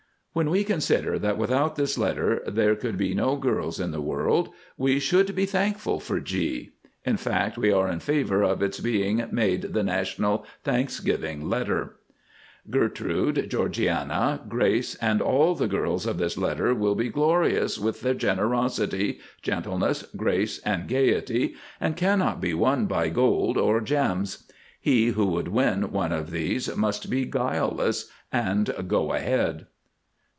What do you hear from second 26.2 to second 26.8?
these